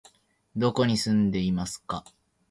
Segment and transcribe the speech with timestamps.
[0.55, 2.03] どこに住んでいますか？